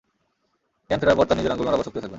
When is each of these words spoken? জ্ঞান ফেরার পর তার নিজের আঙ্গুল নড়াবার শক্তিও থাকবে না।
জ্ঞান 0.87 0.99
ফেরার 1.01 1.17
পর 1.17 1.25
তার 1.27 1.37
নিজের 1.37 1.53
আঙ্গুল 1.53 1.65
নড়াবার 1.67 1.85
শক্তিও 1.85 2.01
থাকবে 2.03 2.09
না। 2.09 2.09